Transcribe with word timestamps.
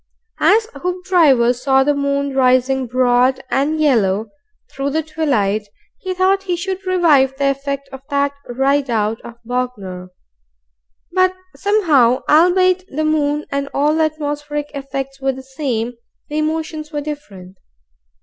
As 0.39 0.65
Hoopdriver 0.73 1.53
saw 1.53 1.83
the 1.83 1.93
moon 1.93 2.33
rising 2.35 2.87
broad 2.87 3.43
and 3.51 3.79
yellow 3.79 4.31
through 4.67 4.89
the 4.89 5.03
twilight, 5.03 5.67
he 5.99 6.15
thought 6.15 6.41
he 6.41 6.55
should 6.55 6.83
revive 6.87 7.37
the 7.37 7.51
effect 7.51 7.87
of 7.91 8.01
that 8.09 8.33
ride 8.49 8.89
out 8.89 9.21
of 9.21 9.35
Bognor; 9.45 10.09
but 11.11 11.35
somehow, 11.55 12.23
albeit 12.27 12.83
the 12.87 13.05
moon 13.05 13.45
and 13.51 13.69
all 13.75 13.93
the 13.93 14.05
atmospheric 14.05 14.71
effects 14.73 15.21
were 15.21 15.33
the 15.33 15.43
same, 15.43 15.93
the 16.29 16.39
emotions 16.39 16.91
were 16.91 17.01
different. 17.01 17.57